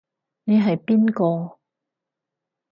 [0.45, 1.59] 你係邊個？